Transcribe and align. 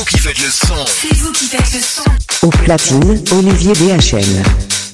vous 0.00 0.06
qui 0.06 0.18
faites 0.18 0.38
le 0.38 0.50
son. 0.50 0.86
C'est 0.86 1.14
vous 1.16 1.30
qui 1.32 1.44
faites 1.44 1.74
le 1.74 1.80
son. 1.82 2.46
Au 2.46 2.48
platine, 2.48 3.22
Olivier 3.32 3.74
DHL. 3.74 4.89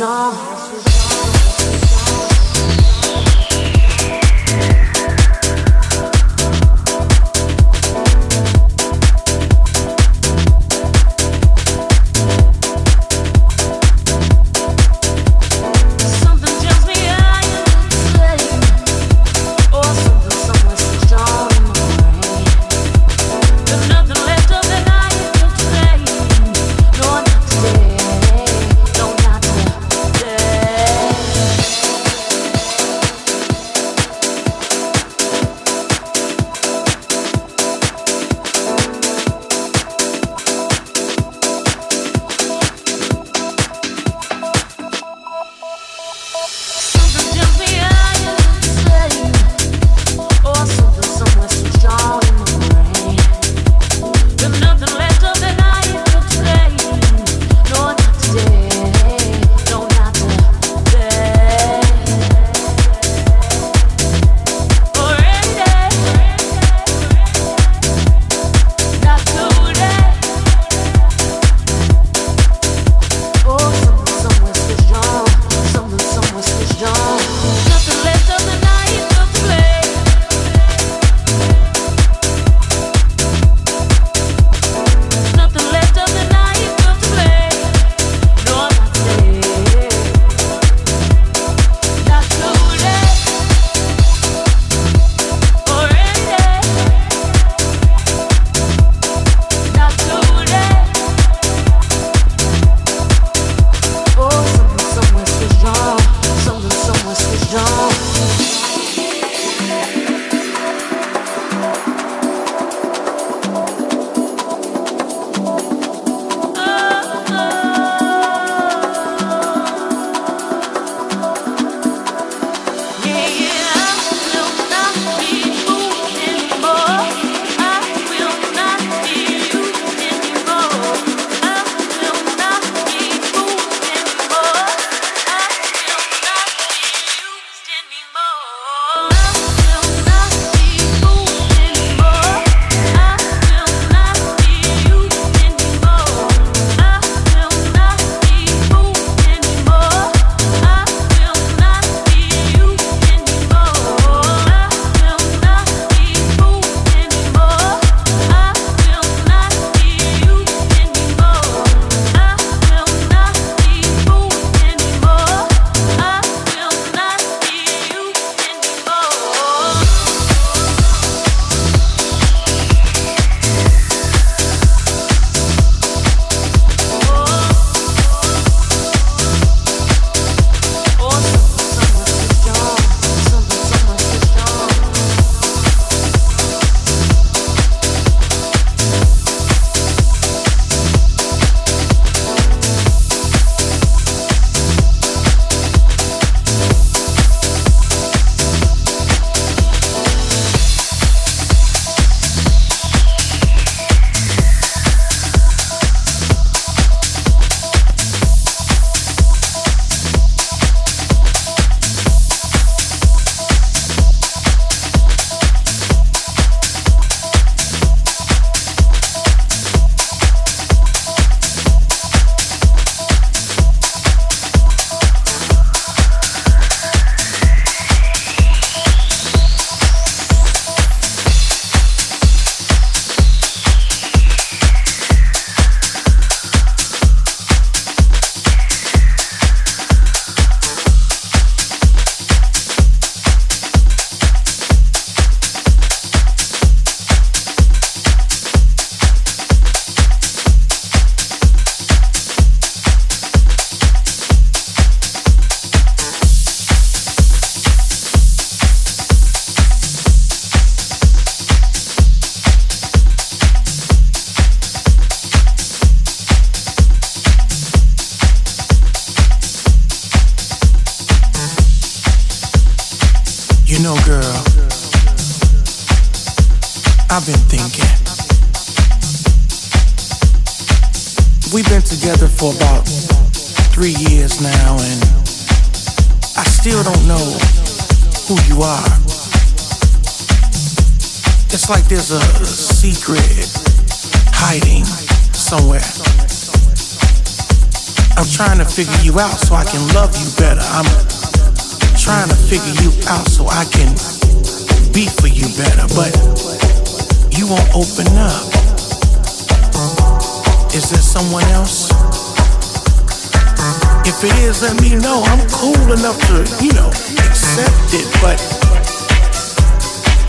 gens. 0.00 0.49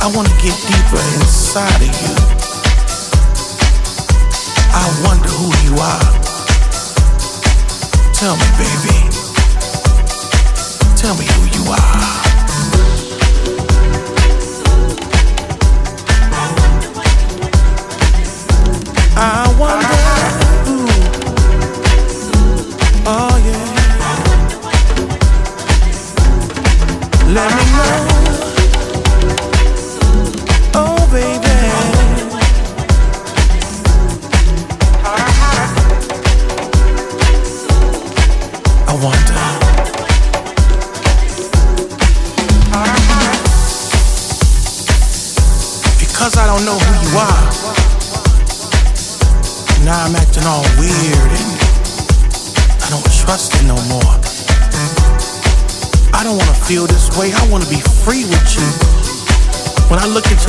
I 0.04 0.12
want 0.16 0.28
to 0.28 0.34
get 0.42 0.58
deeper 0.66 0.98
inside 1.22 1.78
of 1.78 1.94
you. 2.02 2.16
I 4.74 4.86
wonder 5.06 5.30
who 5.30 5.54
you 5.62 5.78
are. 5.80 6.12
Tell 8.12 8.36
me, 8.36 8.48
baby. 8.58 8.98
Tell 10.98 11.16
me 11.16 11.26
who 11.26 11.64
you 11.64 11.72
are. 11.72 12.31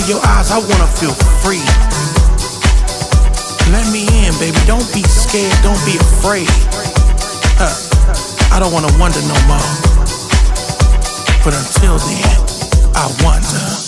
to 0.03 0.09
your 0.09 0.21
eyes, 0.27 0.51
I 0.51 0.59
wanna 0.59 0.87
feel 0.87 1.15
free. 1.43 1.63
Let 3.71 3.87
me 3.93 4.03
in, 4.25 4.35
baby. 4.39 4.59
Don't 4.67 4.87
be 4.93 5.03
scared, 5.03 5.55
don't 5.63 5.79
be 5.85 5.97
afraid. 5.97 6.49
Huh. 7.59 8.55
I 8.55 8.59
don't 8.59 8.73
wanna 8.73 8.93
wonder 8.99 9.21
no 9.23 9.39
more. 9.47 9.73
But 11.45 11.55
until 11.55 11.99
then, 11.99 12.37
I 12.95 13.07
wonder. 13.23 13.82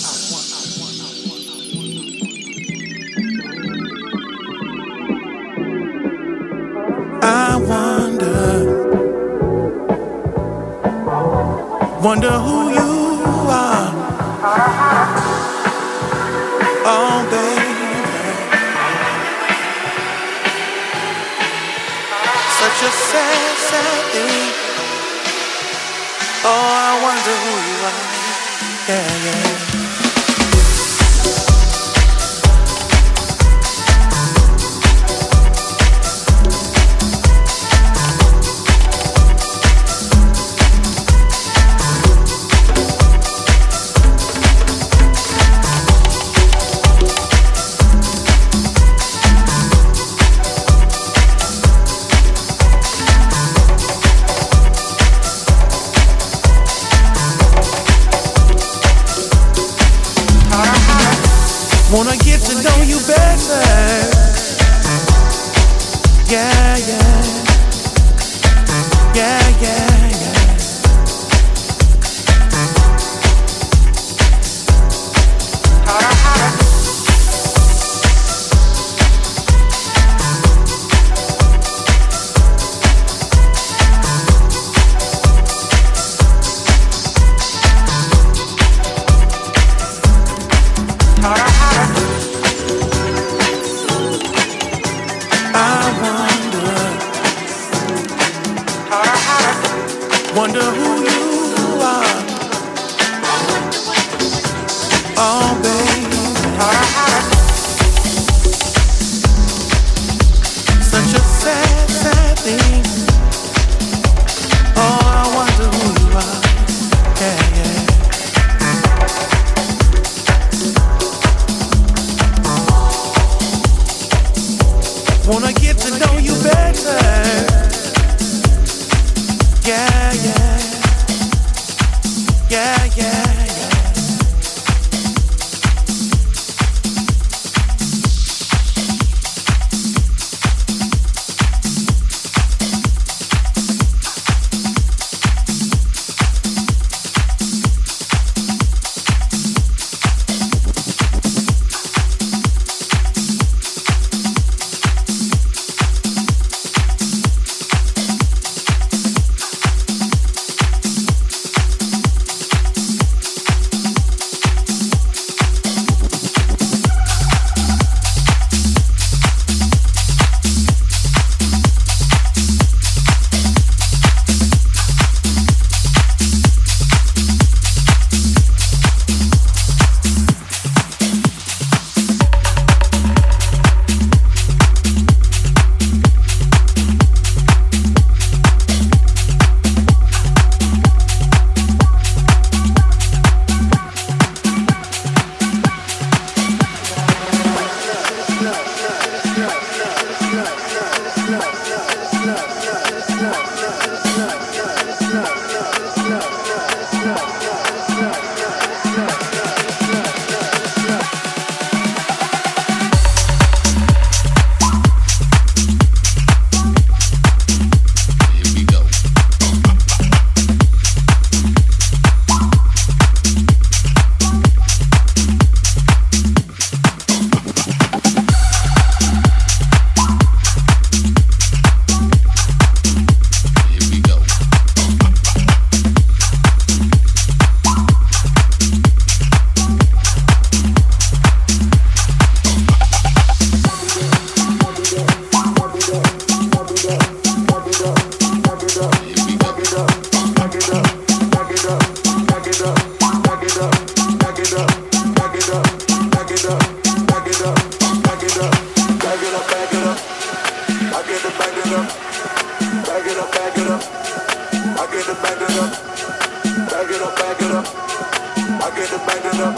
back 268.75 268.85
it 268.85 268.93
up, 268.93 269.07
back 269.07 269.25
it 269.25 269.41
up, 269.41 269.57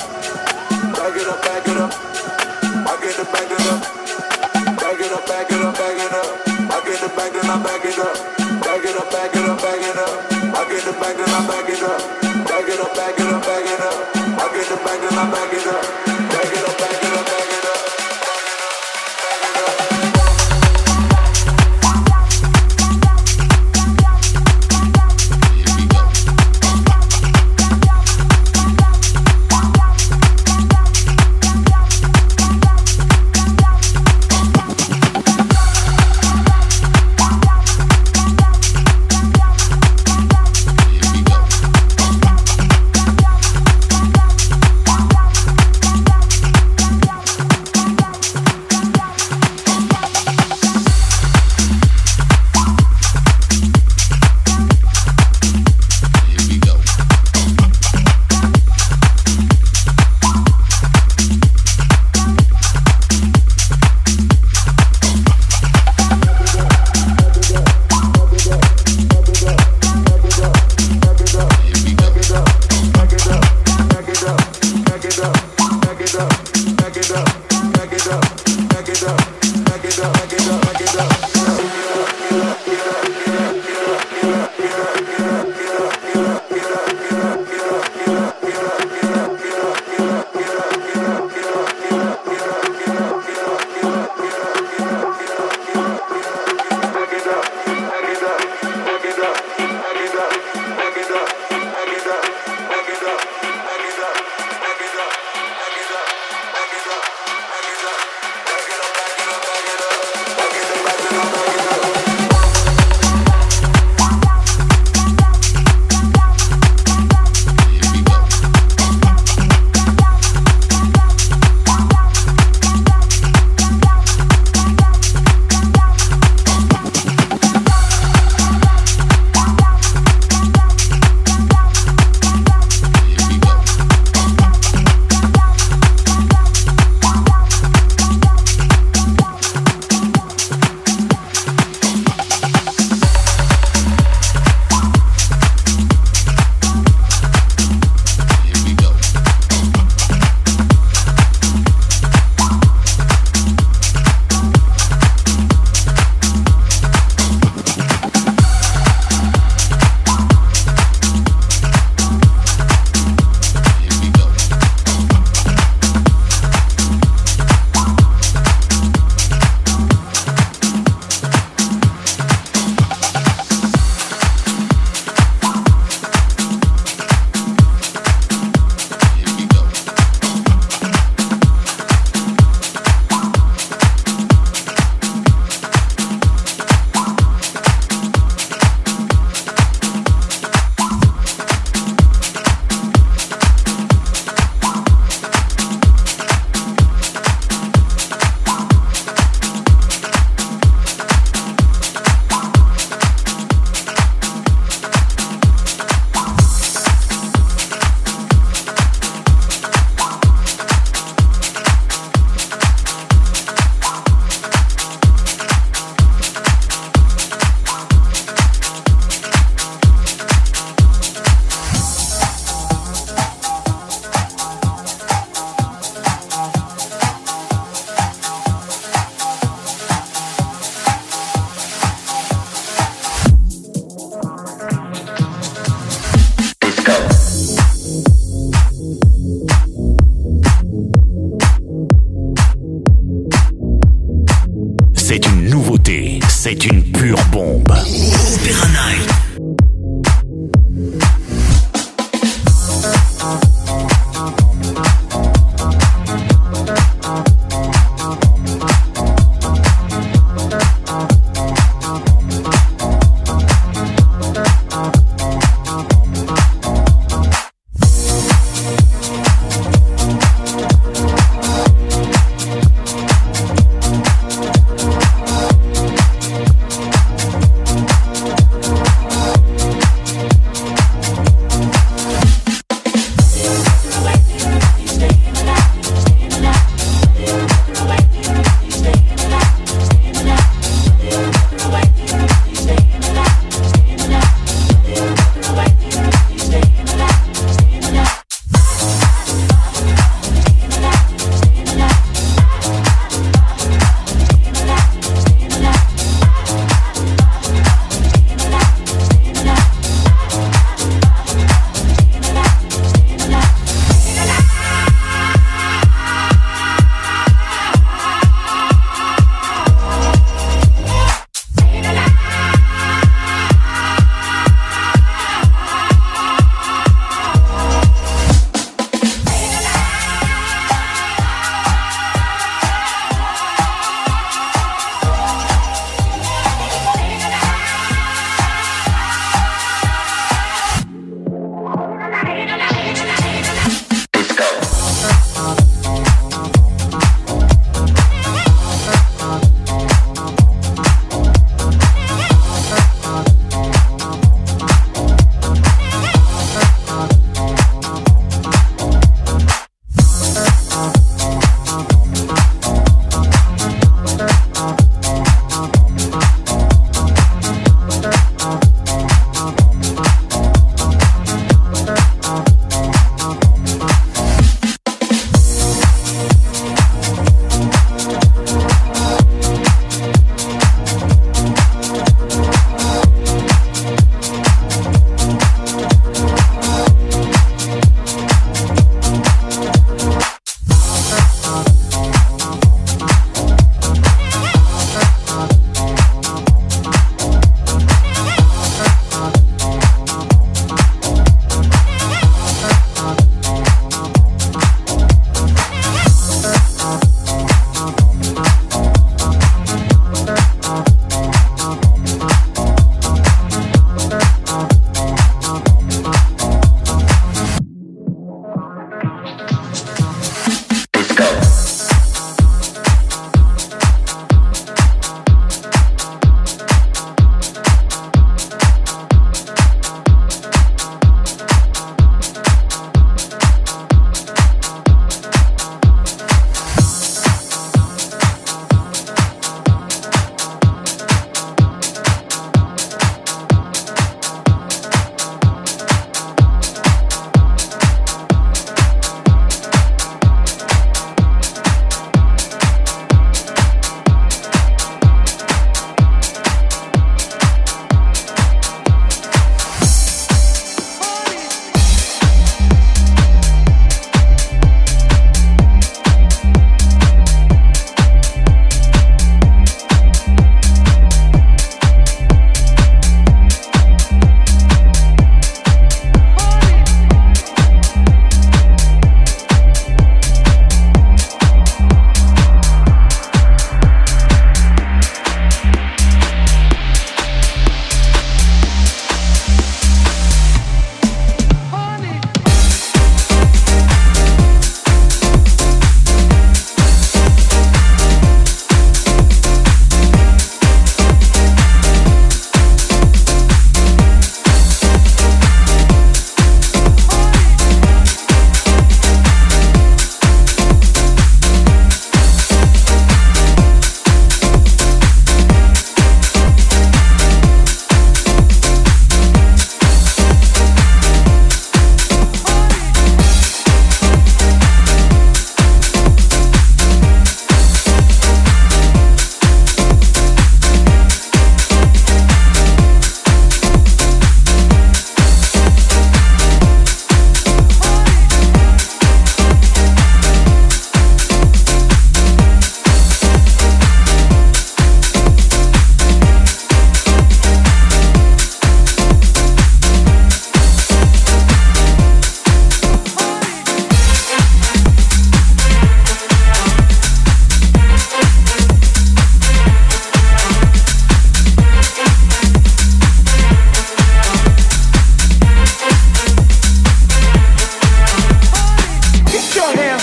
back 0.94 1.16
it 1.16 1.26
up. 1.26 1.42
Back 1.42 1.46
it 1.46 1.48
up. 1.48 1.55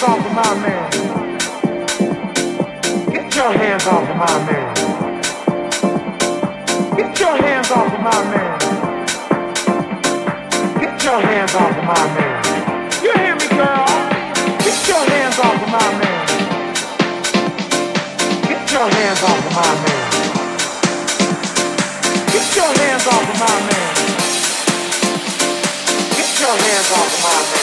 off 0.04 0.26
of 0.26 0.34
my 0.34 0.54
man. 0.56 0.92
Get 3.12 3.36
your 3.36 3.52
hands 3.54 3.88
off 3.88 4.10
of 4.10 4.18
my 4.18 4.38
man. 4.48 4.76
Get 6.98 7.20
your 7.20 7.36
hands 7.38 7.72
off 7.72 7.94
of 7.94 8.02
my 8.02 8.24
man. 8.32 8.60
Get 10.80 11.04
your 11.04 11.22
hands 11.22 11.56
off 11.56 11.78
of 11.78 11.84
my 11.86 12.04
man. 12.16 12.44
You 13.04 13.14
hear 13.14 13.36
me, 13.36 13.48
girl? 13.48 13.86
Get 14.66 14.88
your 14.90 15.04
hands 15.14 15.40
off 15.40 15.64
of 15.64 15.70
my 15.72 15.88
man. 16.00 16.28
Get 18.50 18.72
your 18.72 18.88
hands 18.90 19.24
off 19.24 19.46
of 19.48 19.54
my 19.56 19.72
man. 19.84 20.04
Get 22.34 22.56
your 22.58 22.72
hands 22.82 23.08
off 23.08 23.30
of 23.32 23.40
my 23.40 23.56
man. 23.70 23.94
Get 26.18 26.40
your 26.42 26.56
hands 26.64 26.92
off 26.92 27.14
of 27.14 27.24
my 27.24 27.38
man. 27.52 27.63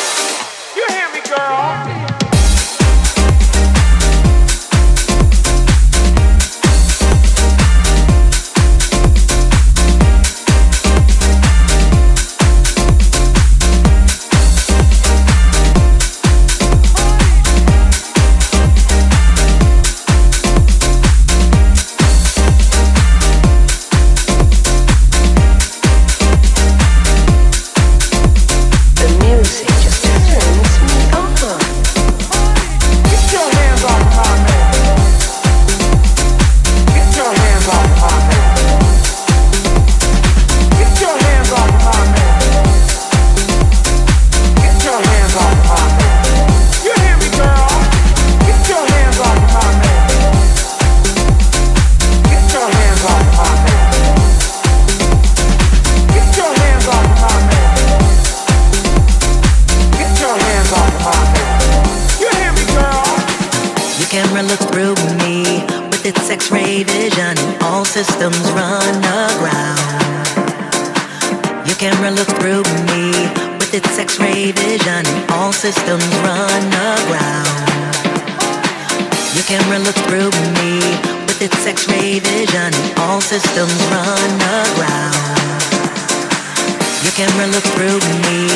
camera 87.21 87.47
look 87.49 87.65
through 87.77 88.01
me 88.25 88.47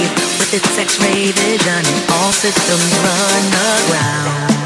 with 0.40 0.54
its 0.54 0.78
X-ray 0.78 1.32
vision 1.32 1.84
and 1.84 2.10
all 2.12 2.32
systems 2.32 2.96
run 3.04 3.44
aground. 3.60 4.63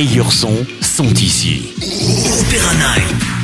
Meilleurs 0.00 0.32
sons 0.32 0.64
sont 0.80 1.12
ici. 1.12 1.74
Opera 1.82 2.74
Night. 2.74 3.39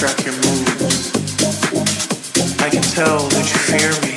track 0.00 0.24
your 0.24 0.34
moves. 0.36 1.12
I 2.62 2.70
can 2.70 2.80
tell 2.80 3.28
that 3.28 3.52
you 3.52 3.58
fear 3.68 4.08
me. 4.08 4.09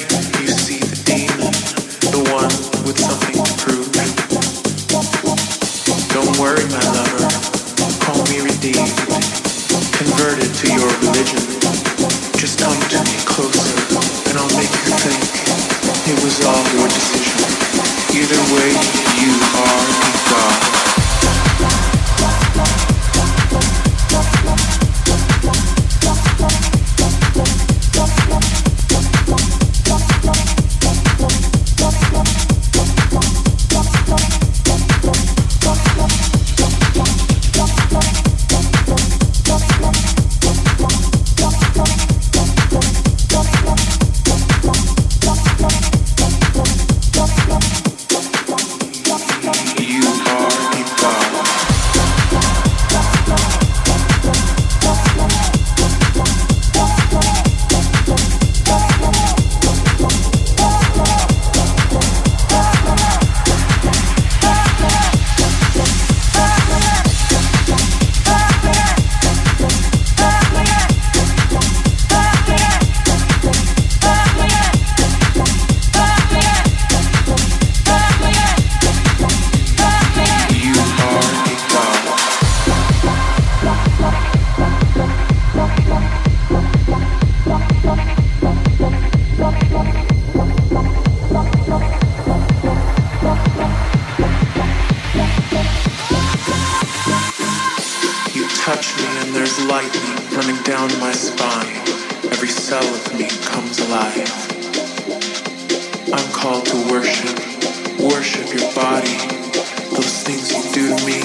those 110.04 110.24
things 110.24 110.52
you 110.52 110.64
do 110.76 110.84
to 110.92 111.06
me 111.08 111.20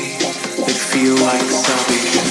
that 0.62 0.78
feel 0.78 1.18
like 1.26 1.42
salvation. 1.50 2.22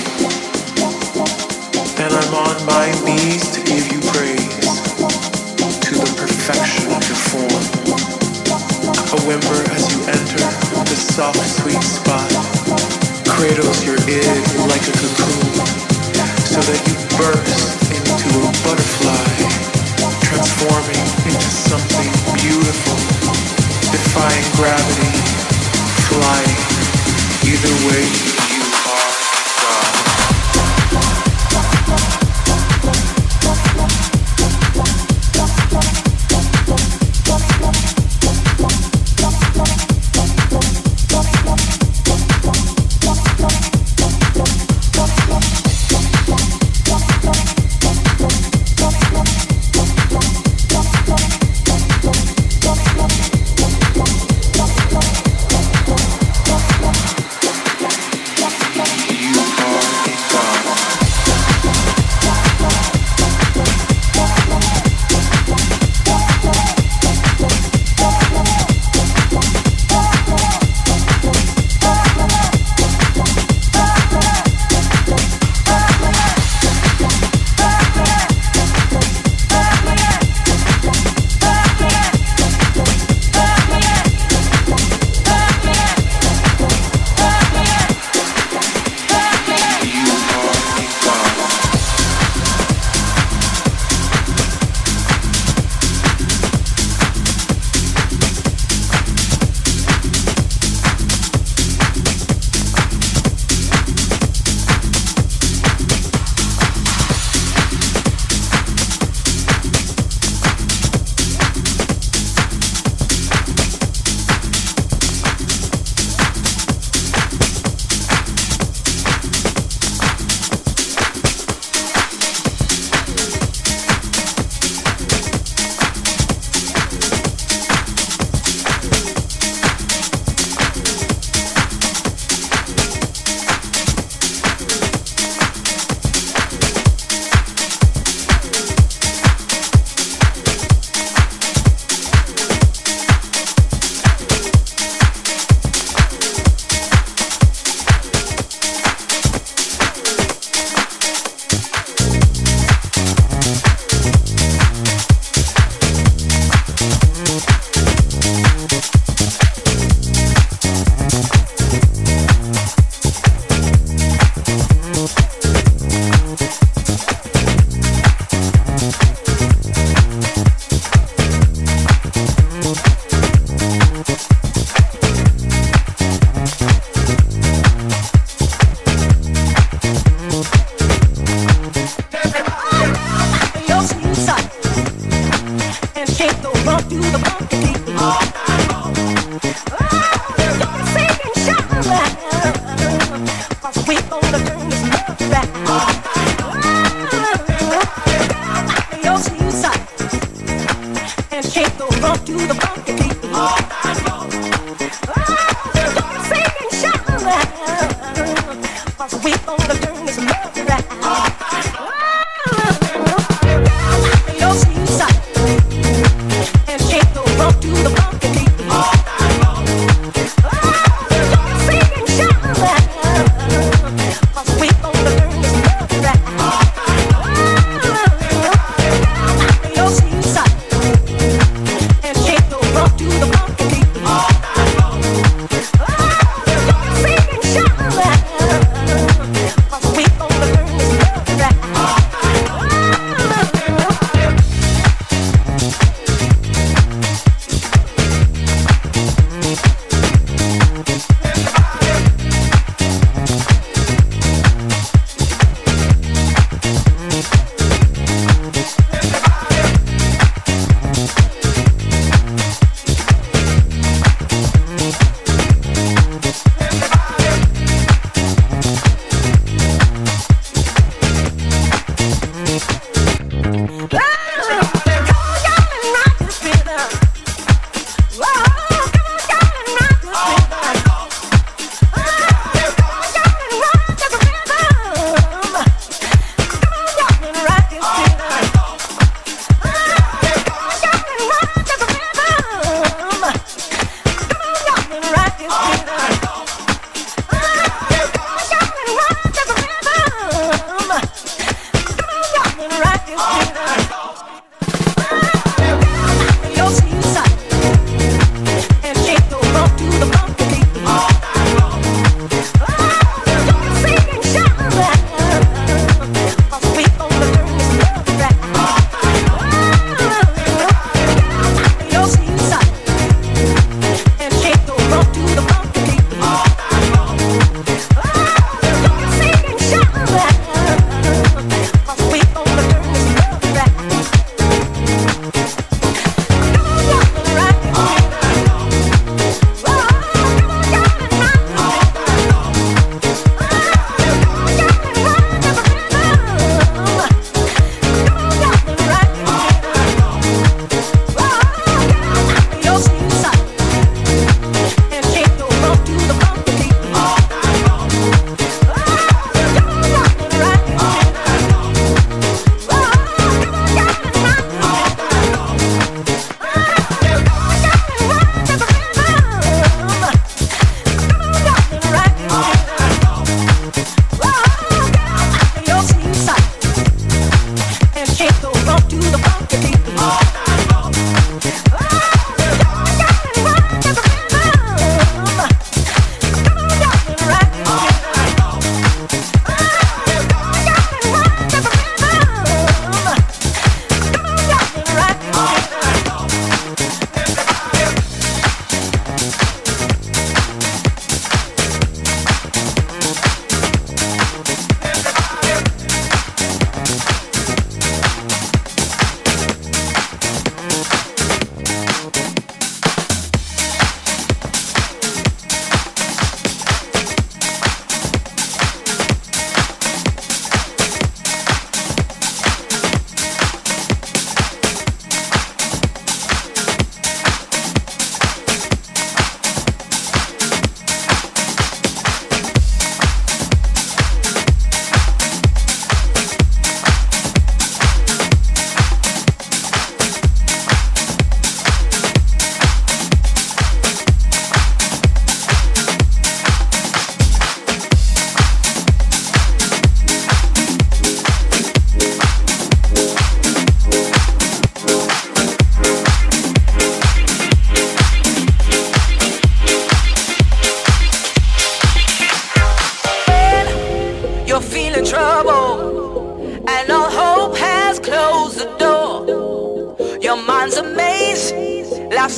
And 1.99 2.11
I'm 2.15 2.33
on 2.39 2.55
my 2.63 2.87
knees 3.03 3.51
to 3.51 3.59
give 3.67 3.83
you 3.91 3.99
praise 4.15 4.79
to 5.83 5.93
the 5.99 6.11
perfection 6.15 6.87
of 6.95 7.03
your 7.03 7.19
form. 7.27 7.63
A 9.11 9.19
whimper 9.27 9.61
as 9.75 9.91
you 9.91 9.99
enter 10.07 10.47
the 10.87 10.95
soft, 10.95 11.43
sweet 11.43 11.83
spot 11.83 12.31
cradles 13.27 13.83
your 13.83 13.99
id 14.07 14.39
like 14.71 14.87
a 14.87 14.93
cocoon 14.95 15.51
so 16.47 16.63
that 16.63 16.81
you 16.87 16.96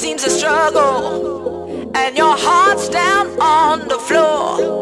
seems 0.09 0.23
a 0.23 0.29
struggle, 0.31 1.91
and 1.95 2.17
your 2.17 2.35
heart's 2.35 2.89
down 2.89 3.27
on 3.39 3.87
the 3.87 3.99
floor. 3.99 4.78